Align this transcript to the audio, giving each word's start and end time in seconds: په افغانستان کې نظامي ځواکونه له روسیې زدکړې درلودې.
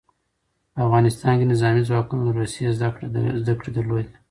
په 0.73 0.79
افغانستان 0.85 1.33
کې 1.39 1.49
نظامي 1.53 1.81
ځواکونه 1.89 2.21
له 2.27 2.31
روسیې 2.39 2.73
زدکړې 2.79 3.71
درلودې. 3.75 4.05